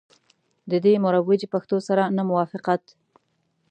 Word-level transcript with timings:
له 0.69 0.77
دې 0.85 0.93
مروجي 1.03 1.47
پښتو 1.53 1.77
سره 1.87 2.03
نه 2.15 2.23
موافقت. 2.29 2.83